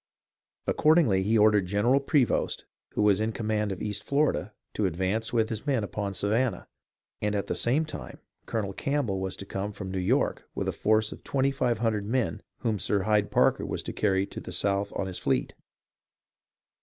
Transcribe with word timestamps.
Accord 0.65 0.97
ingly 0.97 1.21
he 1.21 1.37
ordered 1.37 1.67
General 1.67 1.99
Prevost, 1.99 2.65
who 2.95 3.03
was 3.03 3.21
in 3.21 3.31
command 3.31 3.71
of 3.71 3.83
East 3.83 4.03
Florida, 4.03 4.51
to 4.73 4.87
advance 4.87 5.31
with 5.31 5.49
his 5.49 5.67
men 5.67 5.83
upon 5.83 6.15
Savannah, 6.15 6.67
and 7.21 7.35
at 7.35 7.45
the 7.45 7.53
same 7.53 7.85
time 7.85 8.17
Colonel 8.47 8.73
Campbell 8.73 9.19
was 9.19 9.35
to 9.35 9.45
come 9.45 9.71
from 9.71 9.91
New 9.91 9.99
York 9.99 10.49
with 10.55 10.67
a 10.67 10.71
force 10.73 11.11
of 11.11 11.23
twenty 11.23 11.51
five 11.51 11.77
hundred 11.77 12.07
men 12.07 12.41
whom 12.61 12.79
Sir 12.79 13.03
Hyde 13.03 13.29
Parker 13.29 13.63
was 13.63 13.83
to 13.83 13.93
carry 13.93 14.25
to 14.25 14.39
the 14.39 14.51
South 14.51 14.91
on 14.95 15.05
his 15.05 15.19
fleet. 15.19 15.53